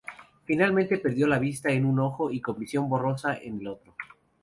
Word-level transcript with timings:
Finalmente 0.45 0.97
perdió 0.97 1.27
la 1.27 1.37
vista 1.37 1.69
en 1.71 1.85
un 1.85 1.99
ojo 1.99 2.31
y 2.31 2.41
con 2.41 2.57
visión 2.57 2.89
borrosa 2.89 3.37
en 3.37 3.59
el 3.59 3.67
otro. 3.67 3.93